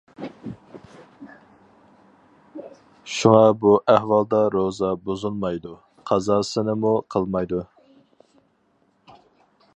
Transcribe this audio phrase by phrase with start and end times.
[3.15, 5.77] شۇڭا بۇ ئەھۋالدا روزا بۇزۇلمايدۇ،
[6.13, 7.61] قازاسىنىمۇ قىلمايدۇ.